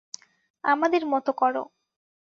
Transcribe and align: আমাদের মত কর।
আমাদের 0.63 1.01
মত 1.05 1.27
কর। 1.31 1.55